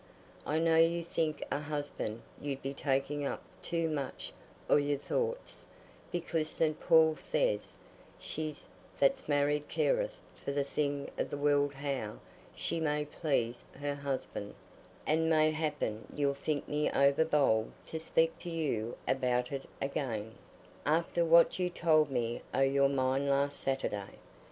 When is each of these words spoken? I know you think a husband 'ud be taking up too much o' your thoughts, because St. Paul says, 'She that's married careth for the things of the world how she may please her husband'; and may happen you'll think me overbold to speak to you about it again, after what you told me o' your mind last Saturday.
I 0.47 0.57
know 0.57 0.77
you 0.77 1.03
think 1.03 1.43
a 1.51 1.59
husband 1.59 2.23
'ud 2.43 2.63
be 2.63 2.73
taking 2.73 3.23
up 3.23 3.43
too 3.61 3.87
much 3.87 4.33
o' 4.67 4.77
your 4.77 4.97
thoughts, 4.97 5.63
because 6.11 6.49
St. 6.49 6.79
Paul 6.79 7.17
says, 7.17 7.77
'She 8.19 8.51
that's 8.99 9.29
married 9.29 9.67
careth 9.67 10.17
for 10.43 10.53
the 10.53 10.63
things 10.63 11.11
of 11.19 11.29
the 11.29 11.37
world 11.37 11.75
how 11.75 12.17
she 12.55 12.79
may 12.79 13.05
please 13.05 13.63
her 13.79 13.93
husband'; 13.93 14.55
and 15.05 15.29
may 15.29 15.51
happen 15.51 16.07
you'll 16.15 16.33
think 16.33 16.67
me 16.67 16.89
overbold 16.89 17.71
to 17.85 17.99
speak 17.99 18.39
to 18.39 18.49
you 18.49 18.97
about 19.07 19.51
it 19.51 19.69
again, 19.79 20.33
after 20.83 21.23
what 21.23 21.59
you 21.59 21.69
told 21.69 22.09
me 22.09 22.41
o' 22.55 22.61
your 22.61 22.89
mind 22.89 23.29
last 23.29 23.59
Saturday. 23.59 24.15